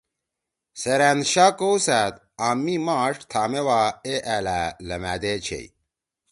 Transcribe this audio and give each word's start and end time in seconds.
سیرأن 0.81 1.19
شا 1.31 1.47
کؤسأد 1.59 2.13
آں 2.45 2.55
مِی 2.63 2.75
ماݜ 2.85 3.15
تھامے 3.31 3.61
وا 3.67 3.81
اے 4.05 4.15
ألأ 4.35 4.59
لھمأدے 4.87 5.33
چھیئی۔ 5.45 5.67